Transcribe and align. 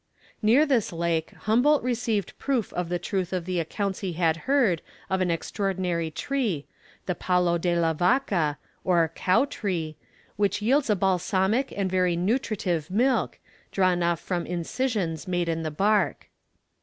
Near 0.41 0.65
this 0.65 0.91
lake 0.91 1.29
Humboldt 1.41 1.83
received 1.83 2.35
proof 2.39 2.73
of 2.73 2.89
the 2.89 2.97
truth 2.97 3.31
of 3.31 3.45
the 3.45 3.59
accounts 3.59 3.99
he 3.99 4.13
had 4.13 4.35
heard 4.49 4.81
of 5.11 5.21
an 5.21 5.29
extraordinary 5.29 6.09
tree, 6.09 6.65
the 7.05 7.13
palo 7.13 7.59
de 7.59 7.79
la 7.79 7.93
vaca, 7.93 8.57
or 8.83 9.07
cow 9.13 9.45
tree, 9.45 9.95
which 10.37 10.59
yields 10.59 10.89
a 10.89 10.95
balsamic 10.95 11.71
and 11.77 11.91
very 11.91 12.15
nutritive 12.15 12.89
milk, 12.89 13.37
drawn 13.71 14.01
off 14.01 14.19
from 14.19 14.47
incisions 14.47 15.27
made 15.27 15.47
in 15.47 15.61
the 15.61 15.69
bark. 15.69 16.31